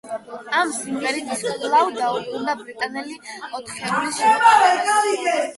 [0.59, 3.21] ამ სიმღერით ის კვლავ დაუბრუნდა ბრიტანელი
[3.61, 5.47] ოთხეულის შემოქმედებას.